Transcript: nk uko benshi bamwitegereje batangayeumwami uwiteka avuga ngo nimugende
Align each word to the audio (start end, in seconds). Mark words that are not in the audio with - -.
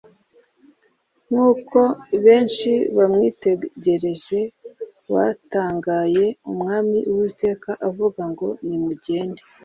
nk 1.27 1.35
uko 1.51 1.79
benshi 2.25 2.71
bamwitegereje 2.95 4.39
batangayeumwami 5.13 6.99
uwiteka 7.11 7.69
avuga 7.87 8.21
ngo 8.31 8.47
nimugende 8.67 9.41